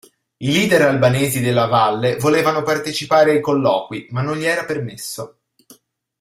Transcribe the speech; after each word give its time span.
I 0.37 0.47
leader 0.51 0.81
albanesi 0.81 1.41
della 1.41 1.67
Valle 1.67 2.15
volevano 2.15 2.63
partecipare 2.63 3.33
ai 3.33 3.39
colloqui, 3.39 4.07
ma 4.09 4.23
non 4.23 4.35
gli 4.35 4.45
era 4.47 4.65
permesso. 4.65 5.41